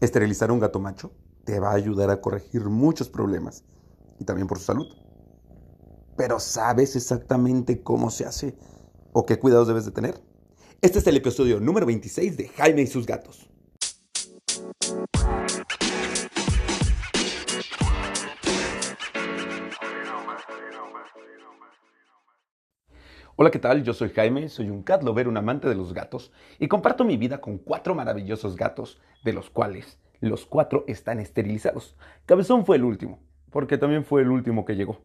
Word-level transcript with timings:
Esterilizar 0.00 0.52
un 0.52 0.60
gato 0.60 0.78
macho 0.78 1.10
te 1.44 1.58
va 1.58 1.70
a 1.70 1.74
ayudar 1.74 2.10
a 2.10 2.20
corregir 2.20 2.64
muchos 2.66 3.08
problemas 3.08 3.64
y 4.20 4.24
también 4.24 4.46
por 4.46 4.58
su 4.58 4.64
salud. 4.64 4.86
Pero 6.16 6.38
¿sabes 6.38 6.94
exactamente 6.94 7.82
cómo 7.82 8.10
se 8.10 8.24
hace 8.24 8.56
o 9.12 9.26
qué 9.26 9.38
cuidados 9.38 9.66
debes 9.66 9.84
de 9.86 9.90
tener? 9.90 10.22
Este 10.80 11.00
es 11.00 11.06
el 11.08 11.16
episodio 11.16 11.58
número 11.58 11.86
26 11.86 12.36
de 12.36 12.48
Jaime 12.48 12.82
y 12.82 12.86
sus 12.86 13.06
gatos. 13.06 13.50
Hola, 23.40 23.52
¿qué 23.52 23.60
tal? 23.60 23.84
Yo 23.84 23.94
soy 23.94 24.08
Jaime, 24.08 24.48
soy 24.48 24.68
un 24.68 24.82
cat 24.82 25.04
lover, 25.04 25.28
un 25.28 25.36
amante 25.36 25.68
de 25.68 25.76
los 25.76 25.94
gatos, 25.94 26.32
y 26.58 26.66
comparto 26.66 27.04
mi 27.04 27.16
vida 27.16 27.40
con 27.40 27.56
cuatro 27.56 27.94
maravillosos 27.94 28.56
gatos, 28.56 29.00
de 29.22 29.32
los 29.32 29.48
cuales 29.48 30.00
los 30.18 30.44
cuatro 30.44 30.82
están 30.88 31.20
esterilizados. 31.20 31.96
Cabezón 32.26 32.66
fue 32.66 32.78
el 32.78 32.82
último, 32.82 33.20
porque 33.52 33.78
también 33.78 34.04
fue 34.04 34.22
el 34.22 34.30
último 34.30 34.64
que 34.64 34.74
llegó. 34.74 35.02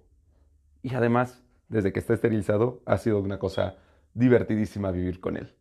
Y 0.81 0.95
además, 0.95 1.43
desde 1.69 1.93
que 1.93 1.99
está 1.99 2.15
esterilizado, 2.15 2.81
ha 2.87 2.97
sido 2.97 3.19
una 3.19 3.37
cosa 3.37 3.75
divertidísima 4.15 4.89
vivir 4.89 5.19
con 5.19 5.37
él. 5.37 5.53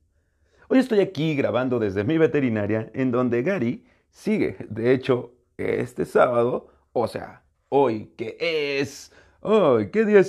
Hoy 0.69 0.79
estoy 0.79 1.01
aquí 1.01 1.37
grabando 1.37 1.79
desde 1.79 2.05
mi 2.05 2.17
veterinaria, 2.17 2.91
en 2.95 3.11
donde 3.11 3.43
Gary 3.43 3.85
sigue. 4.09 4.57
De 4.71 4.95
hecho, 4.95 5.35
este 5.59 6.07
sábado, 6.07 6.69
o 6.95 7.07
sea, 7.07 7.43
hoy 7.69 8.15
que 8.17 8.39
es... 8.41 9.13
¡Ay, 9.43 9.91
qué 9.91 10.07
día! 10.07 10.23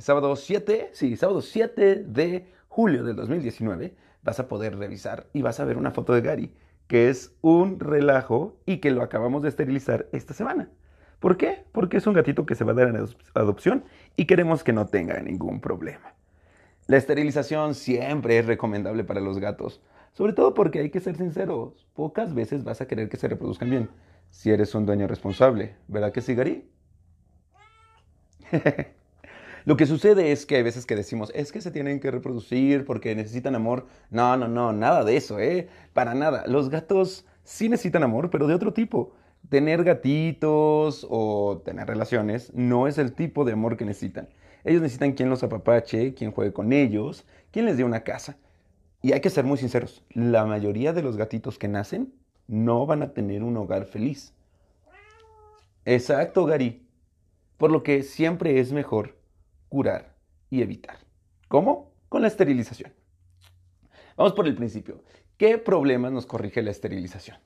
Sábado 0.00 0.34
7, 0.36 0.90
sí, 0.92 1.16
sábado 1.16 1.42
7 1.42 1.96
de 1.96 2.46
julio 2.68 3.04
del 3.04 3.16
2019, 3.16 3.94
vas 4.22 4.40
a 4.40 4.48
poder 4.48 4.76
revisar 4.76 5.26
y 5.32 5.42
vas 5.42 5.60
a 5.60 5.64
ver 5.64 5.76
una 5.76 5.90
foto 5.90 6.12
de 6.14 6.20
Gary, 6.20 6.54
que 6.86 7.08
es 7.08 7.34
un 7.40 7.78
relajo 7.78 8.58
y 8.66 8.78
que 8.78 8.90
lo 8.90 9.02
acabamos 9.02 9.42
de 9.42 9.48
esterilizar 9.48 10.08
esta 10.12 10.34
semana. 10.34 10.70
¿Por 11.18 11.36
qué? 11.36 11.64
Porque 11.72 11.98
es 11.98 12.06
un 12.06 12.14
gatito 12.14 12.46
que 12.46 12.54
se 12.54 12.64
va 12.64 12.72
a 12.72 12.74
dar 12.74 12.88
en 12.88 13.06
adopción 13.34 13.84
y 14.16 14.24
queremos 14.24 14.64
que 14.64 14.72
no 14.72 14.86
tenga 14.86 15.20
ningún 15.20 15.60
problema. 15.60 16.14
La 16.86 16.96
esterilización 16.96 17.74
siempre 17.74 18.38
es 18.38 18.46
recomendable 18.46 19.04
para 19.04 19.20
los 19.20 19.38
gatos, 19.38 19.82
sobre 20.12 20.32
todo 20.32 20.54
porque 20.54 20.80
hay 20.80 20.90
que 20.90 21.00
ser 21.00 21.16
sinceros, 21.16 21.86
pocas 21.94 22.34
veces 22.34 22.64
vas 22.64 22.80
a 22.80 22.88
querer 22.88 23.08
que 23.08 23.16
se 23.16 23.28
reproduzcan 23.28 23.70
bien, 23.70 23.90
si 24.30 24.50
eres 24.50 24.74
un 24.74 24.86
dueño 24.86 25.06
responsable, 25.06 25.76
¿verdad 25.88 26.12
que 26.12 26.22
sí, 26.22 26.34
Gary? 26.34 26.68
Lo 29.64 29.76
que 29.76 29.86
sucede 29.86 30.32
es 30.32 30.46
que 30.46 30.56
hay 30.56 30.62
veces 30.62 30.86
que 30.86 30.96
decimos, 30.96 31.30
es 31.34 31.52
que 31.52 31.60
se 31.60 31.70
tienen 31.70 32.00
que 32.00 32.10
reproducir 32.10 32.84
porque 32.84 33.14
necesitan 33.14 33.54
amor. 33.54 33.86
No, 34.10 34.36
no, 34.36 34.48
no, 34.48 34.72
nada 34.72 35.04
de 35.04 35.16
eso, 35.16 35.38
¿eh? 35.38 35.68
Para 35.92 36.14
nada. 36.14 36.44
Los 36.46 36.70
gatos 36.70 37.26
sí 37.44 37.68
necesitan 37.68 38.02
amor, 38.02 38.30
pero 38.30 38.46
de 38.46 38.54
otro 38.54 38.72
tipo. 38.72 39.12
Tener 39.48 39.84
gatitos 39.84 41.06
o 41.10 41.62
tener 41.64 41.88
relaciones 41.88 42.52
no 42.54 42.86
es 42.86 42.98
el 42.98 43.12
tipo 43.12 43.44
de 43.44 43.52
amor 43.52 43.76
que 43.76 43.84
necesitan. 43.84 44.28
Ellos 44.64 44.82
necesitan 44.82 45.12
quien 45.12 45.30
los 45.30 45.42
apapache, 45.42 46.14
quien 46.14 46.32
juegue 46.32 46.52
con 46.52 46.72
ellos, 46.72 47.26
quien 47.50 47.66
les 47.66 47.76
dé 47.76 47.84
una 47.84 48.04
casa. 48.04 48.36
Y 49.02 49.12
hay 49.12 49.20
que 49.20 49.30
ser 49.30 49.44
muy 49.44 49.56
sinceros, 49.56 50.04
la 50.10 50.44
mayoría 50.44 50.92
de 50.92 51.02
los 51.02 51.16
gatitos 51.16 51.58
que 51.58 51.68
nacen 51.68 52.12
no 52.46 52.84
van 52.84 53.02
a 53.02 53.14
tener 53.14 53.42
un 53.42 53.56
hogar 53.56 53.86
feliz. 53.86 54.34
Exacto, 55.86 56.44
Gary. 56.44 56.86
Por 57.56 57.70
lo 57.70 57.82
que 57.82 58.02
siempre 58.02 58.60
es 58.60 58.72
mejor 58.72 59.19
curar 59.70 60.16
y 60.50 60.60
evitar. 60.60 60.98
¿Cómo? 61.48 61.94
Con 62.10 62.20
la 62.20 62.28
esterilización. 62.28 62.92
Vamos 64.16 64.34
por 64.34 64.46
el 64.46 64.54
principio. 64.54 65.02
¿Qué 65.38 65.56
problemas 65.56 66.12
nos 66.12 66.26
corrige 66.26 66.60
la 66.60 66.70
esterilización? 66.70 67.38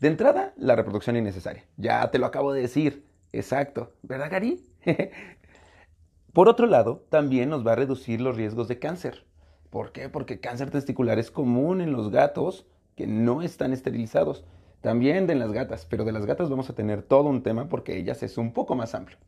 De 0.00 0.08
entrada, 0.08 0.54
la 0.56 0.76
reproducción 0.76 1.16
innecesaria. 1.16 1.66
Ya 1.76 2.10
te 2.10 2.18
lo 2.18 2.24
acabo 2.24 2.52
de 2.54 2.62
decir. 2.62 3.04
Exacto. 3.32 3.92
¿Verdad, 4.02 4.30
Gary? 4.30 4.64
por 6.32 6.48
otro 6.48 6.66
lado, 6.66 7.04
también 7.10 7.50
nos 7.50 7.66
va 7.66 7.72
a 7.72 7.76
reducir 7.76 8.20
los 8.20 8.36
riesgos 8.36 8.68
de 8.68 8.78
cáncer. 8.78 9.26
¿Por 9.68 9.92
qué? 9.92 10.08
Porque 10.08 10.40
cáncer 10.40 10.70
testicular 10.70 11.18
es 11.18 11.30
común 11.30 11.80
en 11.80 11.92
los 11.92 12.10
gatos 12.10 12.66
que 12.96 13.06
no 13.06 13.42
están 13.42 13.72
esterilizados. 13.72 14.44
También 14.80 15.26
de 15.26 15.34
las 15.34 15.50
gatas, 15.52 15.86
pero 15.86 16.04
de 16.04 16.12
las 16.12 16.26
gatas 16.26 16.48
vamos 16.48 16.70
a 16.70 16.74
tener 16.74 17.02
todo 17.02 17.28
un 17.28 17.42
tema 17.42 17.68
porque 17.68 17.96
ellas 17.96 18.22
es 18.22 18.38
un 18.38 18.52
poco 18.52 18.76
más 18.76 18.94
amplio. 18.94 19.18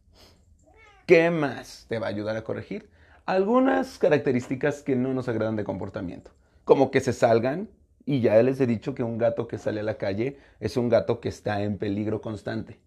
¿Qué 1.07 1.31
más 1.31 1.87
te 1.89 2.01
va 2.01 2.09
a 2.09 2.11
ayudar 2.11 2.37
a 2.37 2.43
corregir? 2.43 2.91
Algunas 3.27 3.97
características 3.97 4.83
que 4.83 4.97
no 4.97 5.15
nos 5.15 5.29
agradan 5.29 5.55
de 5.55 5.63
comportamiento, 5.63 6.33
como 6.65 6.91
que 6.91 6.99
se 6.99 7.13
salgan, 7.13 7.69
y 8.05 8.23
ya 8.23 8.43
les 8.43 8.61
he 8.61 8.67
dicho 8.67 8.93
que 8.93 9.05
un 9.05 9.17
gato 9.17 9.47
que 9.47 9.57
sale 9.57 9.79
a 9.79 9.85
la 9.85 9.99
calle 9.99 10.37
es 10.59 10.77
un 10.77 10.89
gato 10.89 11.21
que 11.21 11.29
está 11.29 11.63
en 11.63 11.79
peligro 11.79 12.21
constante. 12.21 12.81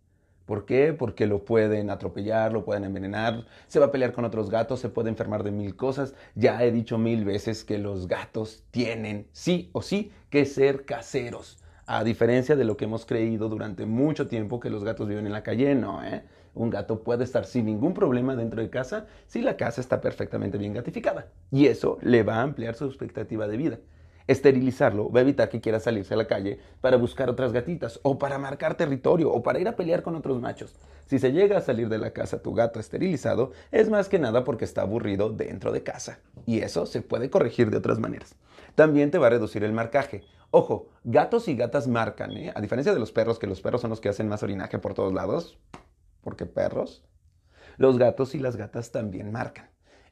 ¿Por 0.46 0.66
qué? 0.66 0.92
Porque 0.92 1.28
lo 1.28 1.46
pueden 1.46 1.90
atropellar, 1.90 2.52
lo 2.52 2.66
pueden 2.66 2.84
envenenar, 2.84 3.46
se 3.68 3.80
va 3.80 3.86
a 3.86 3.92
pelear 3.92 4.12
con 4.12 4.26
otros 4.26 4.50
gatos, 4.50 4.82
se 4.82 4.90
puede 4.90 5.08
enfermar 5.08 5.44
de 5.44 5.52
mil 5.52 5.78
cosas. 5.78 6.14
Ya 6.36 6.62
he 6.62 6.74
dicho 6.74 6.98
mil 6.98 7.24
veces 7.24 7.64
que 7.64 7.78
los 7.78 8.10
gatos 8.10 8.66
tienen 8.72 9.28
sí 9.32 9.70
o 9.72 9.82
sí 9.82 10.12
que 10.30 10.44
ser 10.44 10.84
caseros. 10.84 11.64
A 11.86 12.04
diferencia 12.04 12.58
de 12.58 12.66
lo 12.66 12.76
que 12.76 12.84
hemos 12.84 13.06
creído 13.06 13.48
durante 13.48 13.86
mucho 13.86 14.28
tiempo 14.28 14.60
que 14.60 14.70
los 14.70 14.84
gatos 14.84 15.08
viven 15.08 15.26
en 15.26 15.32
la 15.32 15.44
calle, 15.44 15.74
no, 15.74 16.04
¿eh? 16.04 16.24
Un 16.60 16.70
gato 16.70 17.04
puede 17.04 17.24
estar 17.24 17.46
sin 17.46 17.68
ningún 17.68 17.94
problema 17.94 18.36
dentro 18.36 18.62
de 18.62 18.70
casa 18.70 19.06
si 19.28 19.42
la 19.42 19.56
casa 19.56 19.80
está 19.80 20.02
perfectamente 20.02 20.58
bien 20.58 20.74
gatificada. 20.74 21.28
Y 21.52 21.68
eso 21.68 21.98
le 22.02 22.22
va 22.24 22.36
a 22.36 22.42
ampliar 22.42 22.76
su 22.76 22.84
expectativa 22.84 23.48
de 23.48 23.56
vida. 23.56 23.80
Esterilizarlo 24.28 25.10
va 25.10 25.20
a 25.20 25.24
evitar 25.24 25.48
que 25.48 25.62
quiera 25.62 25.80
salirse 25.80 26.16
a 26.16 26.18
la 26.18 26.28
calle 26.28 26.60
para 26.82 26.98
buscar 26.98 27.30
otras 27.30 27.54
gatitas 27.54 28.02
o 28.04 28.20
para 28.20 28.38
marcar 28.38 28.76
territorio 28.76 29.32
o 29.32 29.42
para 29.42 29.60
ir 29.60 29.70
a 29.70 29.78
pelear 29.78 30.04
con 30.04 30.18
otros 30.18 30.42
machos. 30.42 30.76
Si 31.06 31.18
se 31.18 31.32
llega 31.32 31.60
a 31.60 31.62
salir 31.62 31.88
de 31.88 31.98
la 31.98 32.12
casa 32.12 32.42
tu 32.42 32.54
gato 32.54 32.82
esterilizado, 32.82 33.54
es 33.72 33.90
más 33.90 34.10
que 34.10 34.20
nada 34.20 34.44
porque 34.44 34.66
está 34.66 34.82
aburrido 34.82 35.30
dentro 35.30 35.72
de 35.72 35.84
casa. 35.84 36.20
Y 36.46 36.60
eso 36.60 36.86
se 36.86 37.02
puede 37.02 37.30
corregir 37.30 37.70
de 37.72 37.78
otras 37.78 38.00
maneras. 38.00 38.36
También 38.76 39.12
te 39.12 39.18
va 39.18 39.28
a 39.28 39.30
reducir 39.30 39.64
el 39.64 39.72
marcaje. 39.72 40.26
Ojo, 40.52 40.90
gatos 41.06 41.48
y 41.48 41.56
gatas 41.56 41.88
marcan, 41.88 42.36
¿eh? 42.36 42.52
A 42.54 42.60
diferencia 42.60 42.94
de 42.94 43.00
los 43.00 43.14
perros, 43.14 43.40
que 43.40 43.48
los 43.48 43.62
perros 43.62 43.80
son 43.80 43.92
los 43.92 44.02
que 44.02 44.10
hacen 44.10 44.28
más 44.28 44.44
orinaje 44.44 44.78
por 44.78 44.94
todos 44.94 45.14
lados, 45.14 45.58
porque 46.30 46.46
perros, 46.46 47.04
los 47.78 47.98
gatos 47.98 48.36
y 48.36 48.40
las 48.40 48.56
gatas 48.56 48.92
también 48.92 49.32
marcan. 49.32 49.68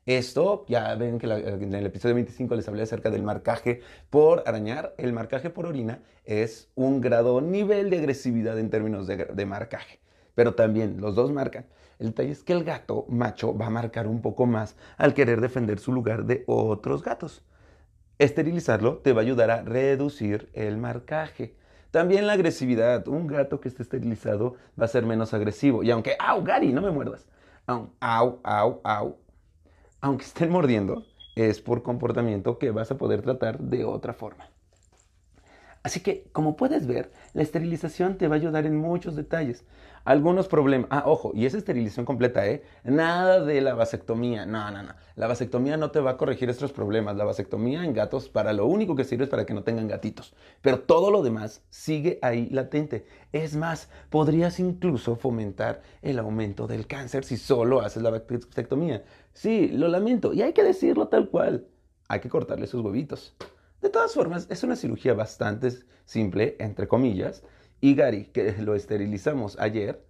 Esto, 0.08 0.66
ya 0.68 0.96
ven 0.96 1.20
que 1.20 1.28
en 1.28 1.76
el 1.76 1.86
episodio 1.86 2.16
25 2.16 2.56
les 2.56 2.68
hablé 2.68 2.82
acerca 2.82 3.12
del 3.12 3.22
marcaje 3.22 3.82
por 4.10 4.42
arañar. 4.48 4.96
El 4.98 5.14
marcaje 5.14 5.52
por 5.52 5.68
orina 5.68 6.02
es 6.26 6.72
un 6.74 7.02
grado, 7.02 7.40
nivel 7.40 7.92
de 7.92 8.00
agresividad 8.00 8.58
en 8.58 8.72
términos 8.72 9.06
de, 9.06 9.26
de 9.26 9.46
marcaje. 9.46 10.00
Pero 10.34 10.56
también 10.56 11.00
los 11.00 11.14
dos 11.14 11.32
marcan. 11.32 11.68
El 12.00 12.08
detalle 12.08 12.32
es 12.32 12.44
que 12.44 12.54
el 12.54 12.64
gato 12.64 13.06
macho 13.10 13.56
va 13.56 13.68
a 13.68 13.70
marcar 13.70 14.08
un 14.08 14.24
poco 14.24 14.48
más 14.48 14.76
al 14.98 15.14
querer 15.14 15.40
defender 15.40 15.78
su 15.78 15.92
lugar 15.94 16.26
de 16.26 16.46
otros 16.48 17.04
gatos. 17.04 17.44
Esterilizarlo 18.18 18.98
te 18.98 19.14
va 19.14 19.22
a 19.22 19.26
ayudar 19.26 19.52
a 19.52 19.62
reducir 19.62 20.50
el 20.54 20.78
marcaje. 20.78 21.56
También 21.92 22.28
la 22.28 22.34
agresividad. 22.34 23.08
Un 23.08 23.28
gato 23.28 23.60
que 23.60 23.70
esté 23.70 23.84
esterilizado 23.84 24.56
va 24.80 24.86
a 24.86 24.90
ser 24.90 25.06
menos 25.06 25.34
agresivo. 25.34 25.84
Y 25.84 25.92
aunque, 25.92 26.16
au, 26.20 26.44
Gary, 26.44 26.74
no 26.74 26.82
me 26.82 26.92
muerdas. 26.92 27.26
Au, 27.66 27.90
au, 28.00 28.40
au, 28.44 28.82
au. 28.84 29.18
Aunque 30.02 30.26
estén 30.26 30.50
mordiendo, 30.50 31.06
es 31.36 31.62
por 31.62 31.84
comportamiento 31.84 32.58
que 32.58 32.72
vas 32.72 32.92
a 32.92 32.98
poder 32.98 33.22
tratar 33.22 33.60
de 33.60 33.86
otra 33.86 34.14
forma. 34.14 34.50
Así 35.84 36.02
que, 36.02 36.28
como 36.34 36.58
puedes 36.58 36.86
ver, 36.86 37.12
la 37.34 37.44
esterilización 37.44 38.18
te 38.18 38.28
va 38.28 38.36
a 38.36 38.40
ayudar 38.40 38.66
en 38.66 38.76
muchos 38.76 39.16
detalles. 39.16 39.64
Algunos 40.08 40.48
problemas. 40.48 40.88
Ah, 40.90 41.04
ojo, 41.06 41.34
y 41.36 41.46
es 41.46 41.54
esterilización 41.54 42.06
completa, 42.06 42.48
¿eh? 42.48 42.64
Nada 42.86 43.44
de 43.44 43.60
la 43.60 43.74
vasectomía. 43.74 44.46
No, 44.46 44.72
no, 44.72 44.82
no. 44.82 44.94
La 45.18 45.28
vasectomía 45.28 45.76
no 45.76 45.92
te 45.92 46.00
va 46.00 46.12
a 46.12 46.18
corregir 46.18 46.50
estos 46.50 46.72
problemas. 46.72 47.18
La 47.18 47.26
vasectomía 47.26 47.84
en 47.84 47.92
gatos, 47.92 48.30
para 48.30 48.54
lo 48.54 48.68
único 48.68 48.96
que 48.96 49.04
sirve 49.04 49.26
es 49.26 49.30
para 49.30 49.46
que 49.46 49.54
no 49.54 49.64
tengan 49.64 49.90
gatitos. 49.90 50.34
Pero 50.62 50.80
todo 50.80 51.12
lo 51.12 51.24
demás 51.24 51.62
sigue 51.70 52.20
ahí 52.22 52.48
latente. 52.52 53.06
Es 53.34 53.58
más, 53.58 53.90
podrías 54.10 54.62
incluso 54.62 55.18
fomentar 55.18 55.82
el 56.02 56.20
aumento 56.20 56.68
del 56.68 56.88
cáncer 56.88 57.26
si 57.26 57.36
solo 57.36 57.82
haces 57.82 58.02
la 58.02 58.12
vasectomía. 58.12 59.04
Sí, 59.34 59.68
lo 59.68 59.90
lamento. 59.90 60.32
Y 60.32 60.42
hay 60.42 60.54
que 60.54 60.64
decirlo 60.64 61.10
tal 61.10 61.28
cual. 61.28 61.68
Hay 62.08 62.22
que 62.22 62.30
cortarle 62.30 62.68
sus 62.68 62.82
huevitos. 62.82 63.36
De 63.82 63.90
todas 63.90 64.14
formas, 64.14 64.48
es 64.50 64.64
una 64.64 64.78
cirugía 64.78 65.14
bastante 65.14 65.70
simple, 66.06 66.56
entre 66.60 66.88
comillas, 66.88 67.44
y 67.82 67.96
Gary, 67.96 68.26
que 68.26 68.54
lo 68.60 68.76
esterilizamos 68.76 69.60
ayer, 69.60 70.06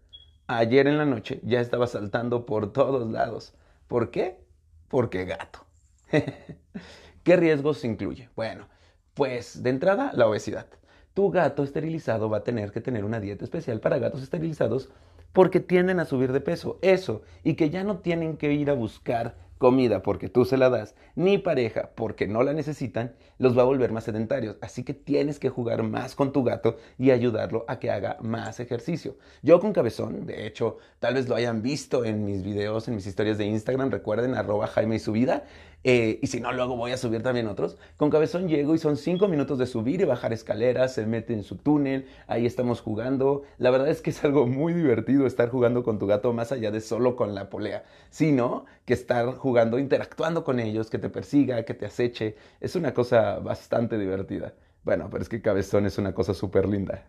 ayer 0.47 0.87
en 0.87 0.97
la 0.97 1.05
noche 1.05 1.39
ya 1.43 1.59
estaba 1.59 1.87
saltando 1.87 2.45
por 2.45 2.71
todos 2.73 3.09
lados. 3.11 3.53
¿Por 3.87 4.11
qué? 4.11 4.39
Porque 4.87 5.25
gato. 5.25 5.65
¿Qué 7.23 7.35
riesgos 7.35 7.83
incluye? 7.83 8.29
Bueno, 8.35 8.67
pues 9.13 9.63
de 9.63 9.69
entrada 9.69 10.11
la 10.13 10.27
obesidad. 10.27 10.67
Tu 11.13 11.31
gato 11.31 11.63
esterilizado 11.63 12.29
va 12.29 12.37
a 12.37 12.43
tener 12.43 12.71
que 12.71 12.81
tener 12.81 13.03
una 13.03 13.19
dieta 13.19 13.43
especial 13.43 13.79
para 13.79 13.97
gatos 13.97 14.21
esterilizados 14.21 14.89
porque 15.33 15.59
tienden 15.59 15.99
a 15.99 16.05
subir 16.05 16.31
de 16.31 16.41
peso. 16.41 16.79
Eso, 16.81 17.23
y 17.43 17.55
que 17.55 17.69
ya 17.69 17.83
no 17.83 17.99
tienen 17.99 18.37
que 18.37 18.53
ir 18.53 18.69
a 18.69 18.73
buscar 18.73 19.35
comida 19.57 20.01
porque 20.01 20.29
tú 20.29 20.45
se 20.45 20.57
la 20.57 20.69
das, 20.69 20.95
ni 21.15 21.37
pareja 21.37 21.91
porque 21.95 22.27
no 22.27 22.43
la 22.43 22.53
necesitan, 22.53 23.15
los 23.37 23.57
va 23.57 23.61
a 23.61 23.65
volver 23.65 23.91
más 23.91 24.05
sedentarios. 24.05 24.57
Así 24.61 24.83
que 24.83 24.93
tienes 24.93 25.39
que 25.39 25.49
jugar 25.49 25.83
más 25.83 26.15
con 26.15 26.31
tu 26.31 26.43
gato 26.43 26.77
y 26.97 27.11
ayudarlo 27.11 27.65
a 27.67 27.79
que 27.79 27.91
haga 27.91 28.17
más 28.21 28.59
ejercicio. 28.59 29.17
Yo 29.41 29.59
con 29.59 29.73
Cabezón, 29.73 30.25
de 30.25 30.47
hecho, 30.47 30.77
tal 30.99 31.15
vez 31.15 31.27
lo 31.27 31.35
hayan 31.35 31.61
visto 31.61 32.05
en 32.05 32.25
mis 32.25 32.43
videos, 32.43 32.87
en 32.87 32.95
mis 32.95 33.07
historias 33.07 33.37
de 33.37 33.45
Instagram, 33.45 33.91
recuerden 33.91 34.35
arroba 34.35 34.67
Jaime 34.67 34.95
y 34.95 34.99
su 34.99 35.11
vida. 35.11 35.43
Eh, 35.83 36.19
y 36.21 36.27
si 36.27 36.41
no, 36.41 36.51
luego 36.51 36.75
voy 36.75 36.91
a 36.91 36.97
subir 36.97 37.23
también 37.23 37.47
otros. 37.47 37.77
Con 37.95 38.09
Cabezón 38.09 38.49
llego 38.49 38.75
y 38.75 38.77
son 38.77 38.97
cinco 38.97 39.27
minutos 39.27 39.57
de 39.57 39.67
subir 39.67 40.01
y 40.01 40.05
bajar 40.05 40.33
escaleras, 40.33 40.93
se 40.93 41.05
mete 41.05 41.33
en 41.33 41.43
su 41.43 41.55
túnel, 41.55 42.07
ahí 42.27 42.45
estamos 42.45 42.81
jugando. 42.81 43.43
La 43.57 43.69
verdad 43.69 43.87
es 43.87 44.01
que 44.01 44.09
es 44.09 44.23
algo 44.25 44.47
muy 44.47 44.73
divertido 44.73 45.25
estar 45.25 45.49
jugando 45.49 45.83
con 45.83 45.99
tu 45.99 46.07
gato 46.07 46.33
más 46.33 46.51
allá 46.51 46.71
de 46.71 46.81
solo 46.81 47.15
con 47.15 47.35
la 47.35 47.49
polea, 47.49 47.85
sino 48.09 48.65
que 48.85 48.93
estar 48.93 49.25
jugando, 49.35 49.46
interactuando 49.79 50.43
con 50.43 50.59
ellos, 50.59 50.89
que 50.89 50.99
te 50.99 51.09
persiga, 51.09 51.63
que 51.65 51.73
te 51.73 51.85
aceche. 51.85 52.35
Es 52.59 52.75
una 52.75 52.93
cosa 52.93 53.39
bastante 53.39 53.97
divertida. 53.97 54.53
Bueno, 54.83 55.09
pero 55.09 55.21
es 55.23 55.29
que 55.29 55.41
Cabezón 55.41 55.85
es 55.85 55.97
una 55.97 56.13
cosa 56.13 56.33
súper 56.33 56.67
linda. 56.67 57.05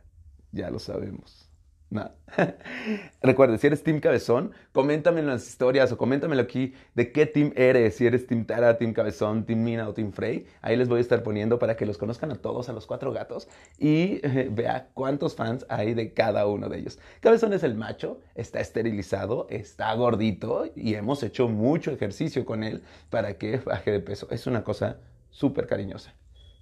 Ya 0.52 0.70
lo 0.70 0.78
sabemos. 0.78 1.47
No. 1.90 2.10
Recuerda, 3.22 3.56
si 3.56 3.66
eres 3.66 3.82
Team 3.82 4.00
Cabezón, 4.00 4.52
coméntame 4.72 5.22
las 5.22 5.48
historias 5.48 5.90
o 5.90 5.96
coméntamelo 5.96 6.42
aquí 6.42 6.74
de 6.94 7.12
qué 7.12 7.24
team 7.24 7.52
eres. 7.56 7.96
Si 7.96 8.06
eres 8.06 8.26
Team 8.26 8.44
Tara, 8.44 8.76
Team 8.76 8.92
Cabezón, 8.92 9.46
Team 9.46 9.64
Nina 9.64 9.88
o 9.88 9.94
Team 9.94 10.12
Frey. 10.12 10.46
Ahí 10.60 10.76
les 10.76 10.88
voy 10.88 10.98
a 10.98 11.00
estar 11.00 11.22
poniendo 11.22 11.58
para 11.58 11.76
que 11.76 11.86
los 11.86 11.96
conozcan 11.96 12.30
a 12.30 12.34
todos, 12.34 12.68
a 12.68 12.74
los 12.74 12.86
cuatro 12.86 13.12
gatos, 13.12 13.48
y 13.78 14.20
eh, 14.22 14.48
vea 14.52 14.88
cuántos 14.92 15.34
fans 15.34 15.64
hay 15.70 15.94
de 15.94 16.12
cada 16.12 16.46
uno 16.46 16.68
de 16.68 16.78
ellos. 16.78 16.98
Cabezón 17.20 17.54
es 17.54 17.62
el 17.62 17.74
macho, 17.74 18.20
está 18.34 18.60
esterilizado, 18.60 19.46
está 19.48 19.94
gordito 19.94 20.66
y 20.76 20.94
hemos 20.94 21.22
hecho 21.22 21.48
mucho 21.48 21.90
ejercicio 21.90 22.44
con 22.44 22.64
él 22.64 22.82
para 23.08 23.38
que 23.38 23.56
baje 23.58 23.90
de 23.92 24.00
peso. 24.00 24.28
Es 24.30 24.46
una 24.46 24.62
cosa 24.62 24.98
súper 25.30 25.66
cariñosa. 25.66 26.14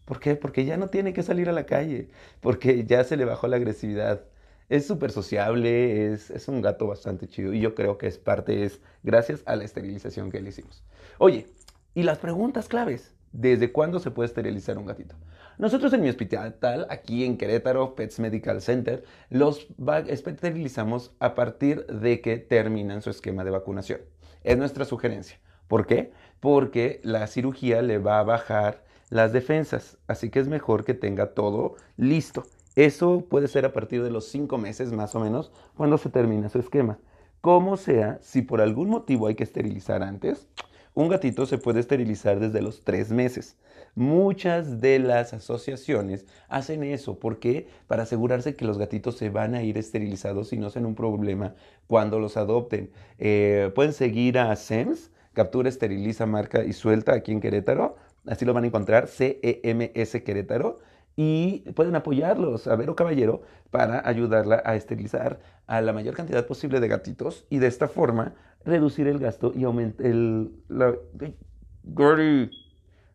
¿Por 0.05 0.21
qué? 0.21 0.37
Porque 0.37 0.65
ya 0.65 0.77
no 0.77 0.89
tiene 0.89 1.13
que 1.13 1.25
salir 1.25 1.49
a 1.49 1.53
la 1.53 1.67
calle, 1.67 2.11
porque 2.41 2.85
ya 2.85 3.03
se 3.03 3.17
le 3.17 3.25
bajó 3.25 3.49
la 3.49 3.57
agresividad 3.57 4.23
es 4.69 4.87
súper 4.87 5.13
sociable, 5.13 6.13
es, 6.13 6.31
es, 6.31 6.49
un 6.49 6.61
gato 6.61 6.87
bastante 6.87 7.29
chido 7.29 7.53
y 7.53 7.61
yo 7.61 7.75
creo 7.75 7.99
que 7.99 8.07
es 8.07 8.19
parte, 8.19 8.65
es 8.65 8.81
gracias 9.03 9.43
a 9.47 9.57
la 9.57 9.65
esterilización 9.65 10.31
que 10.31 10.41
le 10.41 10.49
hicimos. 10.49 10.83
Oye, 11.19 11.47
y 11.95 12.03
las 12.03 12.19
preguntas 12.19 12.69
claves, 12.69 13.15
¿desde 13.33 13.73
cuándo 13.73 13.99
se 14.01 14.11
puede 14.11 14.27
esterilizar 14.27 14.79
un 14.79 14.87
gatito? 14.87 15.17
Nosotros 15.59 15.93
en 15.95 16.03
mi 16.03 16.11
hospital, 16.11 16.87
aquí 16.91 17.25
en 17.25 17.39
Querétaro, 17.39 17.95
Pets 17.95 18.19
Medical 18.19 18.61
Center, 18.61 19.05
los 19.31 19.69
esterilizamos 20.07 21.15
a 21.19 21.35
partir 21.35 21.87
de 21.87 22.21
que 22.21 22.37
terminan 22.37 23.01
su 23.01 23.09
esquema 23.09 23.43
de 23.43 23.51
vacunación. 23.51 24.01
Es 24.45 24.59
nuestra 24.59 24.85
sugerencia. 24.85 25.39
¿Por 25.67 25.87
qué? 25.87 26.13
Porque 26.41 27.01
la 27.03 27.27
cirugía 27.27 27.81
le 27.81 27.97
va 27.97 28.19
a 28.19 28.25
bajar 28.25 28.85
las 29.09 29.33
defensas, 29.33 29.97
así 30.07 30.29
que 30.29 30.41
es 30.41 30.49
mejor 30.49 30.85
que 30.85 30.93
tenga 30.93 31.33
todo 31.33 31.77
listo. 31.97 32.45
Eso 32.77 33.25
puede 33.29 33.49
ser 33.49 33.65
a 33.65 33.73
partir 33.73 34.03
de 34.03 34.11
los 34.11 34.27
cinco 34.27 34.59
meses 34.59 34.93
más 34.93 35.15
o 35.15 35.21
menos 35.21 35.51
cuando 35.77 35.97
se 35.97 36.11
termina 36.11 36.51
su 36.51 36.59
esquema. 36.59 36.99
Como 37.41 37.79
sea, 37.79 38.19
si 38.21 38.43
por 38.43 38.61
algún 38.61 38.91
motivo 38.91 39.27
hay 39.27 39.35
que 39.35 39.45
esterilizar 39.45 40.03
antes, 40.03 40.47
un 40.93 41.09
gatito 41.09 41.47
se 41.47 41.57
puede 41.57 41.81
esterilizar 41.81 42.39
desde 42.39 42.61
los 42.61 42.85
tres 42.85 43.11
meses. 43.11 43.57
Muchas 43.95 44.79
de 44.83 44.99
las 44.99 45.33
asociaciones 45.33 46.27
hacen 46.49 46.85
eso. 46.85 47.19
¿Por 47.19 47.39
qué? 47.39 47.67
Para 47.87 48.03
asegurarse 48.03 48.57
que 48.57 48.67
los 48.67 48.77
gatitos 48.77 49.17
se 49.17 49.31
van 49.31 49.55
a 49.55 49.63
ir 49.63 49.79
esterilizados 49.79 50.53
y 50.53 50.59
no 50.59 50.69
sean 50.69 50.85
un 50.85 50.95
problema 50.95 51.55
cuando 51.87 52.19
los 52.19 52.37
adopten. 52.37 52.91
Eh, 53.19 53.73
pueden 53.75 53.95
seguir 53.95 54.39
a 54.39 54.55
SEMS, 54.55 55.11
Captura, 55.33 55.71
Esteriliza, 55.71 56.27
Marca 56.27 56.63
y 56.63 56.75
Suelta 56.75 57.15
aquí 57.15 57.33
en 57.33 57.41
Querétaro. 57.41 57.97
Así 58.27 58.45
lo 58.45 58.53
van 58.53 58.65
a 58.65 58.67
encontrar, 58.67 59.07
CEMS 59.09 60.23
Querétaro 60.25 60.79
y 61.17 61.61
pueden 61.73 61.97
apoyarlos 61.97 62.67
a 62.67 62.77
Vero 62.77 62.95
Caballero 62.95 63.43
para 63.71 64.07
ayudarla 64.07 64.63
a 64.65 64.77
esterilizar 64.77 65.41
a 65.67 65.81
la 65.81 65.95
mayor 65.95 66.15
cantidad 66.15 66.47
posible 66.47 66.79
de 66.79 66.89
gatitos 66.89 67.47
y 67.49 67.59
de 67.59 67.67
esta 67.67 67.89
forma 67.89 68.35
reducir 68.65 69.09
el 69.09 69.19
gasto 69.19 69.53
y 69.57 69.65
aumentar 69.65 70.07
el, 70.07 70.53
la, 70.69 70.95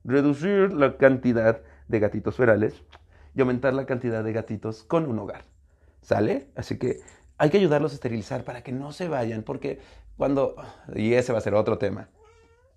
reducir 0.03 0.74
la 0.74 0.98
cantidad 0.98 1.62
de 1.88 2.00
gatitos 2.00 2.36
ferales 2.36 2.83
y 3.36 3.42
aumentar 3.42 3.74
la 3.75 3.86
cantidad 3.86 4.24
de 4.24 4.33
gatitos 4.33 4.83
con 4.83 5.07
un 5.07 5.19
hogar. 5.19 5.44
¿Sale? 6.01 6.48
Así 6.56 6.80
que 6.80 7.01
hay 7.38 7.51
que 7.51 7.57
ayudarlos 7.57 7.92
a 7.92 7.95
esterilizar 7.95 8.44
para 8.44 8.63
que 8.63 8.71
no 8.71 8.92
se 8.92 9.07
vayan, 9.07 9.44
porque 9.44 9.80
cuando, 10.18 10.56
y 10.95 11.13
ese 11.13 11.31
va 11.31 11.38
a 11.38 11.42
ser 11.42 11.53
otro 11.53 11.77
tema, 11.77 12.09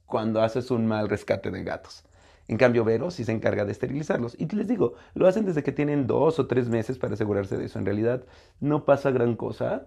cuando 0.04 0.42
haces 0.42 0.70
un 0.70 0.86
mal 0.86 1.08
rescate 1.08 1.50
de 1.50 1.64
gatos 1.64 2.04
en 2.46 2.58
cambio, 2.58 2.84
Vero 2.84 3.10
sí 3.10 3.24
se 3.24 3.32
encarga 3.32 3.64
de 3.64 3.72
esterilizarlos. 3.72 4.36
Y 4.38 4.46
les 4.54 4.68
digo, 4.68 4.94
lo 5.14 5.26
hacen 5.26 5.46
desde 5.46 5.62
que 5.62 5.72
tienen 5.72 6.06
dos 6.06 6.38
o 6.38 6.46
tres 6.46 6.68
meses 6.68 6.98
para 6.98 7.14
asegurarse 7.14 7.56
de 7.56 7.66
eso. 7.66 7.78
En 7.78 7.86
realidad 7.86 8.24
no 8.60 8.84
pasa 8.84 9.10
gran 9.10 9.36
cosa. 9.36 9.86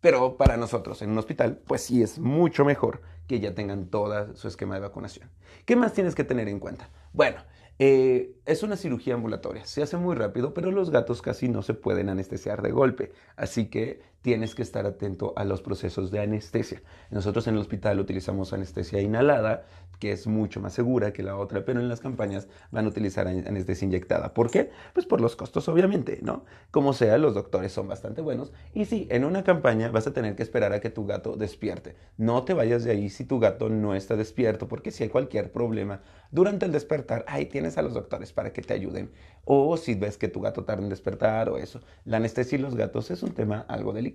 Pero 0.00 0.36
para 0.36 0.56
nosotros 0.56 1.02
en 1.02 1.10
un 1.10 1.18
hospital, 1.18 1.58
pues 1.66 1.82
sí 1.82 2.02
es 2.02 2.18
mucho 2.18 2.64
mejor 2.64 3.02
que 3.26 3.40
ya 3.40 3.54
tengan 3.54 3.86
todo 3.86 4.36
su 4.36 4.46
esquema 4.46 4.74
de 4.76 4.82
vacunación. 4.82 5.30
¿Qué 5.64 5.74
más 5.74 5.94
tienes 5.94 6.14
que 6.14 6.22
tener 6.22 6.48
en 6.48 6.60
cuenta? 6.60 6.90
Bueno, 7.12 7.38
eh, 7.78 8.36
es 8.46 8.62
una 8.62 8.76
cirugía 8.76 9.14
ambulatoria, 9.14 9.66
se 9.66 9.82
hace 9.82 9.96
muy 9.96 10.14
rápido, 10.14 10.54
pero 10.54 10.70
los 10.70 10.90
gatos 10.90 11.22
casi 11.22 11.48
no 11.48 11.62
se 11.62 11.74
pueden 11.74 12.08
anestesiar 12.08 12.62
de 12.62 12.70
golpe, 12.70 13.12
así 13.36 13.68
que 13.68 14.00
tienes 14.22 14.54
que 14.54 14.62
estar 14.62 14.86
atento 14.86 15.32
a 15.36 15.44
los 15.44 15.62
procesos 15.62 16.10
de 16.10 16.20
anestesia. 16.20 16.82
Nosotros 17.10 17.46
en 17.46 17.54
el 17.54 17.60
hospital 17.60 18.00
utilizamos 18.00 18.52
anestesia 18.52 19.00
inhalada, 19.00 19.66
que 19.98 20.12
es 20.12 20.26
mucho 20.26 20.60
más 20.60 20.72
segura 20.72 21.12
que 21.12 21.22
la 21.22 21.36
otra, 21.36 21.64
pero 21.64 21.80
en 21.80 21.88
las 21.88 22.00
campañas 22.00 22.48
van 22.70 22.84
a 22.84 22.88
utilizar 22.88 23.26
anestesia 23.26 23.86
inyectada. 23.86 24.34
¿Por 24.34 24.50
qué? 24.50 24.70
Pues 24.92 25.06
por 25.06 25.20
los 25.20 25.36
costos, 25.36 25.68
obviamente, 25.68 26.18
¿no? 26.22 26.44
Como 26.70 26.92
sea, 26.92 27.18
los 27.18 27.34
doctores 27.34 27.72
son 27.72 27.88
bastante 27.88 28.20
buenos 28.20 28.52
y 28.74 28.84
sí, 28.84 29.06
en 29.10 29.24
una 29.24 29.44
campaña 29.44 29.90
vas 29.90 30.06
a 30.06 30.12
tener 30.12 30.36
que 30.36 30.42
esperar 30.42 30.72
a 30.72 30.80
que 30.80 30.90
tu 30.90 31.06
gato 31.06 31.36
despierte. 31.36 31.96
No 32.18 32.44
te 32.44 32.52
vayas 32.52 32.84
de 32.84 32.90
ahí 32.90 33.08
si 33.08 33.24
tu 33.24 33.38
gato 33.38 33.68
no 33.68 33.94
está 33.94 34.16
despierto, 34.16 34.68
porque 34.68 34.90
si 34.90 35.04
hay 35.04 35.08
cualquier 35.08 35.50
problema 35.50 36.00
durante 36.30 36.66
el 36.66 36.72
despertar, 36.72 37.24
ahí 37.28 37.46
tienes 37.46 37.78
a 37.78 37.82
los 37.82 37.94
doctores 37.94 38.32
para 38.32 38.52
que 38.52 38.62
te 38.62 38.74
ayuden. 38.74 39.10
O 39.44 39.76
si 39.76 39.94
ves 39.94 40.18
que 40.18 40.28
tu 40.28 40.40
gato 40.40 40.64
tarda 40.64 40.82
en 40.82 40.88
despertar 40.88 41.48
o 41.48 41.56
eso. 41.56 41.80
La 42.04 42.16
anestesia 42.16 42.58
y 42.58 42.60
los 42.60 42.74
gatos 42.74 43.10
es 43.10 43.22
un 43.22 43.32
tema 43.32 43.64
algo 43.68 43.92
delicado. 43.92 44.05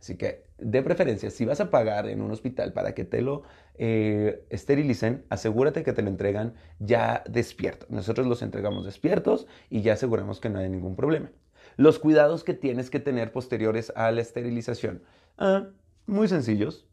Así 0.00 0.16
que, 0.16 0.44
de 0.58 0.82
preferencia, 0.82 1.30
si 1.30 1.44
vas 1.44 1.60
a 1.60 1.70
pagar 1.70 2.08
en 2.08 2.22
un 2.22 2.30
hospital 2.30 2.72
para 2.72 2.94
que 2.94 3.04
te 3.04 3.20
lo 3.20 3.42
eh, 3.76 4.44
esterilicen, 4.48 5.24
asegúrate 5.28 5.82
que 5.82 5.92
te 5.92 6.02
lo 6.02 6.08
entregan 6.08 6.54
ya 6.78 7.22
despierto. 7.28 7.86
Nosotros 7.90 8.26
los 8.26 8.40
entregamos 8.40 8.86
despiertos 8.86 9.46
y 9.68 9.82
ya 9.82 9.92
aseguramos 9.92 10.40
que 10.40 10.48
no 10.48 10.58
hay 10.58 10.70
ningún 10.70 10.96
problema. 10.96 11.30
Los 11.76 11.98
cuidados 11.98 12.44
que 12.44 12.54
tienes 12.54 12.88
que 12.88 13.00
tener 13.00 13.30
posteriores 13.30 13.92
a 13.94 14.10
la 14.10 14.22
esterilización. 14.22 15.02
Ah, 15.36 15.68
muy 16.06 16.28
sencillos. 16.28 16.86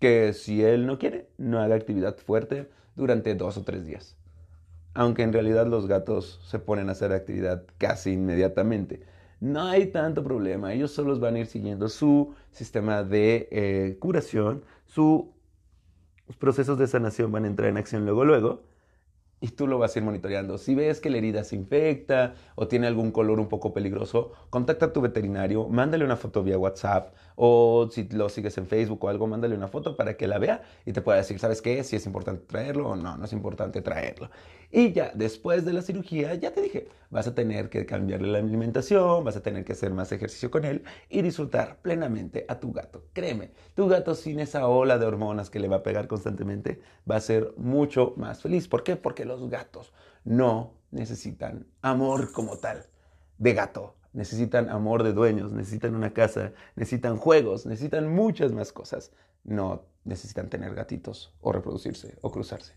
Que 0.00 0.32
si 0.32 0.64
él 0.64 0.86
no 0.86 0.98
quiere, 0.98 1.28
no 1.38 1.60
haga 1.60 1.76
actividad 1.76 2.16
fuerte 2.16 2.68
durante 2.96 3.34
dos 3.34 3.56
o 3.56 3.62
tres 3.62 3.86
días. 3.86 4.16
Aunque 4.94 5.22
en 5.22 5.32
realidad 5.32 5.66
los 5.66 5.86
gatos 5.86 6.40
se 6.44 6.58
ponen 6.58 6.88
a 6.88 6.92
hacer 6.92 7.12
actividad 7.12 7.64
casi 7.78 8.12
inmediatamente. 8.12 9.02
No 9.40 9.64
hay 9.64 9.86
tanto 9.86 10.22
problema, 10.22 10.74
ellos 10.74 10.92
solo 10.92 11.18
van 11.18 11.34
a 11.36 11.38
ir 11.40 11.46
siguiendo 11.46 11.88
su 11.88 12.34
sistema 12.52 13.02
de 13.02 13.48
eh, 13.50 13.96
curación, 13.98 14.64
sus 14.84 15.24
procesos 16.38 16.78
de 16.78 16.86
sanación 16.86 17.32
van 17.32 17.44
a 17.44 17.48
entrar 17.48 17.70
en 17.70 17.78
acción 17.78 18.04
luego, 18.04 18.26
luego, 18.26 18.64
y 19.40 19.48
tú 19.48 19.66
lo 19.66 19.78
vas 19.78 19.96
a 19.96 19.98
ir 19.98 20.04
monitoreando. 20.04 20.58
Si 20.58 20.74
ves 20.74 21.00
que 21.00 21.08
la 21.08 21.16
herida 21.16 21.44
se 21.44 21.56
infecta 21.56 22.34
o 22.54 22.68
tiene 22.68 22.86
algún 22.86 23.10
color 23.10 23.40
un 23.40 23.48
poco 23.48 23.72
peligroso, 23.72 24.32
contacta 24.50 24.86
a 24.86 24.92
tu 24.92 25.00
veterinario, 25.00 25.68
mándale 25.68 26.04
una 26.04 26.16
foto 26.16 26.42
vía 26.42 26.58
WhatsApp 26.58 27.14
o 27.42 27.88
si 27.90 28.06
lo 28.10 28.28
sigues 28.28 28.58
en 28.58 28.66
Facebook 28.66 29.02
o 29.02 29.08
algo, 29.08 29.26
mándale 29.26 29.54
una 29.54 29.66
foto 29.66 29.96
para 29.96 30.14
que 30.14 30.28
la 30.28 30.38
vea 30.38 30.60
y 30.84 30.92
te 30.92 31.00
pueda 31.00 31.16
decir, 31.16 31.38
¿sabes 31.38 31.62
qué? 31.62 31.82
Si 31.84 31.96
es 31.96 32.04
importante 32.04 32.44
traerlo 32.46 32.90
o 32.90 32.96
no, 32.96 33.16
no 33.16 33.24
es 33.24 33.32
importante 33.32 33.80
traerlo. 33.80 34.28
Y 34.70 34.92
ya, 34.92 35.10
después 35.14 35.64
de 35.64 35.72
la 35.72 35.80
cirugía, 35.80 36.34
ya 36.34 36.52
te 36.52 36.60
dije, 36.60 36.88
vas 37.08 37.26
a 37.26 37.34
tener 37.34 37.70
que 37.70 37.86
cambiarle 37.86 38.28
la 38.28 38.40
alimentación, 38.40 39.24
vas 39.24 39.38
a 39.38 39.42
tener 39.42 39.64
que 39.64 39.72
hacer 39.72 39.90
más 39.94 40.12
ejercicio 40.12 40.50
con 40.50 40.66
él 40.66 40.84
y 41.08 41.22
disfrutar 41.22 41.78
plenamente 41.80 42.44
a 42.46 42.60
tu 42.60 42.74
gato. 42.74 43.06
Créeme, 43.14 43.52
tu 43.74 43.88
gato 43.88 44.14
sin 44.14 44.38
esa 44.38 44.68
ola 44.68 44.98
de 44.98 45.06
hormonas 45.06 45.48
que 45.48 45.60
le 45.60 45.68
va 45.68 45.76
a 45.76 45.82
pegar 45.82 46.08
constantemente 46.08 46.82
va 47.10 47.16
a 47.16 47.20
ser 47.20 47.54
mucho 47.56 48.12
más 48.18 48.42
feliz. 48.42 48.68
¿Por 48.68 48.82
qué? 48.82 48.96
Porque 48.96 49.24
los 49.24 49.48
gatos 49.48 49.94
no 50.24 50.74
necesitan 50.90 51.66
amor 51.80 52.32
como 52.32 52.58
tal 52.58 52.84
de 53.38 53.54
gato 53.54 53.94
necesitan 54.12 54.68
amor 54.68 55.02
de 55.02 55.12
dueños, 55.12 55.52
necesitan 55.52 55.94
una 55.94 56.12
casa, 56.12 56.52
necesitan 56.76 57.16
juegos, 57.16 57.66
necesitan 57.66 58.12
muchas 58.12 58.52
más 58.52 58.72
cosas. 58.72 59.12
No 59.44 59.84
necesitan 60.04 60.48
tener 60.48 60.74
gatitos 60.74 61.32
o 61.40 61.52
reproducirse 61.52 62.16
o 62.20 62.30
cruzarse. 62.30 62.74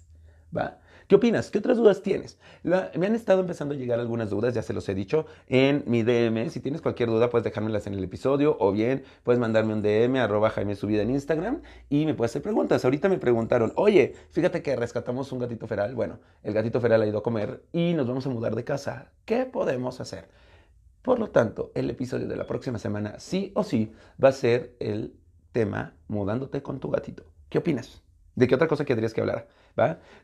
¿Va? 0.56 0.80
¿Qué 1.08 1.16
opinas? 1.16 1.52
¿Qué 1.52 1.58
otras 1.58 1.78
dudas 1.78 2.02
tienes? 2.02 2.38
me 2.64 3.08
han 3.08 3.16
estado 3.16 3.42
empezando 3.42 3.74
a 3.74 3.78
llegar 3.78 4.00
algunas 4.00 4.30
dudas, 4.30 4.54
ya 4.54 4.62
se 4.62 4.74
los 4.74 4.88
he 4.88 4.96
dicho, 4.96 5.26
en 5.48 5.84
mi 5.86 6.04
DM. 6.04 6.50
Si 6.50 6.60
tienes 6.60 6.82
cualquier 6.82 7.10
duda, 7.10 7.30
puedes 7.30 7.44
dejármelas 7.44 7.88
en 7.88 7.94
el 7.94 8.04
episodio 8.04 8.56
o 8.60 8.72
bien 8.72 9.04
puedes 9.24 9.40
mandarme 9.40 9.74
un 9.74 9.82
DM 9.82 10.18
arroba 10.18 10.50
Jaime 10.52 10.76
Subida 10.76 11.02
en 11.02 11.10
Instagram 11.10 11.62
y 11.90 12.06
me 12.06 12.14
puedes 12.14 12.32
hacer 12.32 12.42
preguntas. 12.42 12.86
Ahorita 12.86 13.10
me 13.10 13.18
preguntaron, 13.18 13.74
oye, 13.76 14.14
fíjate 14.30 14.62
que 14.62 14.76
rescatamos 14.76 15.32
un 15.32 15.40
gatito 15.40 15.68
feral. 15.68 15.96
Bueno, 15.96 16.20
el 16.44 16.54
gatito 16.54 16.80
feral 16.80 17.02
ha 17.02 17.08
ido 17.08 17.18
a 17.18 17.24
comer 17.24 17.64
y 17.74 17.94
nos 17.94 18.08
vamos 18.08 18.26
a 18.26 18.30
mudar 18.30 18.56
de 18.56 18.64
casa. 18.64 19.12
¿Qué 19.26 19.46
podemos 19.46 20.00
hacer? 20.00 20.30
Por 21.04 21.20
lo 21.20 21.30
tanto, 21.32 21.72
el 21.76 21.90
episodio 21.90 22.28
de 22.28 22.36
la 22.38 22.48
próxima 22.48 22.80
semana, 22.80 23.20
sí 23.20 23.52
o 23.56 23.64
sí, 23.64 23.94
va 24.24 24.30
a 24.30 24.32
ser 24.32 24.76
el 24.80 25.16
tema 25.52 25.98
mudándote 26.08 26.64
con 26.64 26.80
tu 26.80 26.90
gatito. 26.90 27.26
¿Qué 27.50 27.60
opinas? 27.60 28.02
¿De 28.36 28.48
qué 28.48 28.56
otra 28.56 28.68
cosa 28.70 28.86
querrías 28.86 29.14
que 29.14 29.22
hablara? 29.22 29.48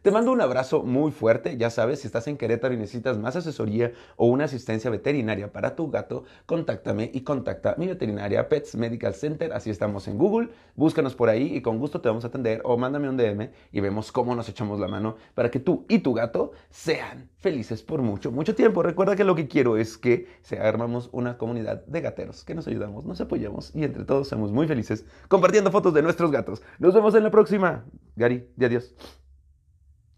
Te 0.01 0.11
mando 0.11 0.31
un 0.31 0.41
abrazo 0.41 0.83
muy 0.83 1.11
fuerte. 1.11 1.57
Ya 1.57 1.71
sabes, 1.71 2.01
si 2.01 2.07
estás 2.07 2.27
en 2.27 2.37
Querétaro 2.37 2.73
y 2.73 2.77
necesitas 2.77 3.17
más 3.17 3.35
asesoría 3.35 3.91
o 4.15 4.27
una 4.27 4.45
asistencia 4.45 4.91
veterinaria 4.91 5.51
para 5.51 5.75
tu 5.75 5.89
gato, 5.89 6.23
contáctame 6.45 7.09
y 7.13 7.21
contacta 7.21 7.73
mi 7.77 7.87
veterinaria 7.87 8.47
Pets 8.47 8.75
Medical 8.75 9.15
Center. 9.15 9.51
Así 9.53 9.71
estamos 9.71 10.07
en 10.07 10.19
Google. 10.19 10.49
Búscanos 10.75 11.15
por 11.15 11.29
ahí 11.29 11.55
y 11.55 11.61
con 11.61 11.79
gusto 11.79 11.99
te 11.99 12.09
vamos 12.09 12.25
a 12.25 12.27
atender 12.27 12.61
o 12.63 12.77
mándame 12.77 13.09
un 13.09 13.17
DM 13.17 13.49
y 13.71 13.79
vemos 13.79 14.11
cómo 14.11 14.35
nos 14.35 14.47
echamos 14.49 14.79
la 14.79 14.87
mano 14.87 15.15
para 15.33 15.49
que 15.49 15.59
tú 15.59 15.85
y 15.89 15.99
tu 15.99 16.13
gato 16.13 16.51
sean 16.69 17.29
felices 17.37 17.81
por 17.81 18.03
mucho, 18.03 18.31
mucho 18.31 18.53
tiempo. 18.53 18.83
Recuerda 18.83 19.15
que 19.15 19.23
lo 19.23 19.33
que 19.33 19.47
quiero 19.47 19.77
es 19.77 19.97
que 19.97 20.27
se 20.43 20.59
armamos 20.59 21.09
una 21.11 21.39
comunidad 21.39 21.83
de 21.85 22.01
gateros, 22.01 22.43
que 22.43 22.53
nos 22.53 22.67
ayudamos, 22.67 23.03
nos 23.05 23.19
apoyamos 23.19 23.75
y 23.75 23.83
entre 23.83 24.05
todos 24.05 24.27
seamos 24.27 24.51
muy 24.51 24.67
felices 24.67 25.05
compartiendo 25.27 25.71
fotos 25.71 25.93
de 25.95 26.03
nuestros 26.03 26.31
gatos. 26.31 26.61
Nos 26.77 26.93
vemos 26.93 27.15
en 27.15 27.23
la 27.23 27.31
próxima. 27.31 27.85
Gary, 28.15 28.47
de 28.55 28.65
adiós. 28.67 28.93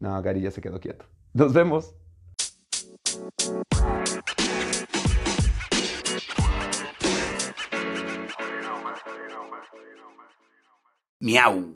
No, 0.02 0.20
Gary 0.24 0.42
ya 0.42 0.50
se 0.50 0.62
quedó 0.62 0.80
quieto. 0.80 1.06
Nos 1.32 1.54
vemos. 1.54 1.94
Miau. 11.20 11.70